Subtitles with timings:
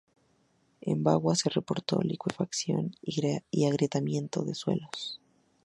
[0.81, 5.21] En Bagua se reportó licuefacción y agrietamiento de suelos.